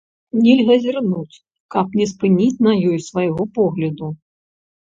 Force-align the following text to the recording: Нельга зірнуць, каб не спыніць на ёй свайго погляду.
Нельга 0.45 0.77
зірнуць, 0.85 1.41
каб 1.75 1.93
не 2.01 2.09
спыніць 2.13 2.63
на 2.71 2.75
ёй 2.89 2.99
свайго 3.11 3.43
погляду. 3.61 4.13